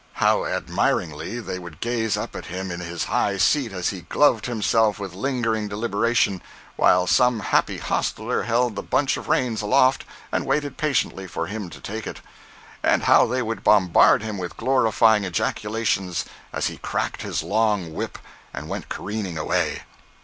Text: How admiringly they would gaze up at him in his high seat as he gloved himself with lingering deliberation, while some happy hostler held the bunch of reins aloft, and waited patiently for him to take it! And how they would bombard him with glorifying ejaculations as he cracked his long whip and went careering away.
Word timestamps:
How 0.13 0.45
admiringly 0.45 1.39
they 1.41 1.59
would 1.59 1.79
gaze 1.79 2.17
up 2.17 2.35
at 2.35 2.45
him 2.47 2.71
in 2.71 2.79
his 2.79 3.03
high 3.03 3.37
seat 3.37 3.71
as 3.71 3.89
he 3.89 4.01
gloved 4.01 4.47
himself 4.47 4.97
with 4.97 5.13
lingering 5.13 5.67
deliberation, 5.67 6.41
while 6.75 7.05
some 7.05 7.39
happy 7.39 7.77
hostler 7.77 8.41
held 8.41 8.75
the 8.75 8.81
bunch 8.81 9.15
of 9.15 9.27
reins 9.27 9.61
aloft, 9.61 10.03
and 10.31 10.47
waited 10.47 10.75
patiently 10.77 11.27
for 11.27 11.45
him 11.45 11.69
to 11.69 11.79
take 11.79 12.07
it! 12.07 12.19
And 12.81 13.03
how 13.03 13.27
they 13.27 13.43
would 13.43 13.63
bombard 13.63 14.23
him 14.23 14.39
with 14.39 14.57
glorifying 14.57 15.23
ejaculations 15.23 16.25
as 16.51 16.65
he 16.65 16.77
cracked 16.77 17.21
his 17.21 17.43
long 17.43 17.93
whip 17.93 18.17
and 18.55 18.67
went 18.69 18.89
careering 18.89 19.37
away. 19.37 19.83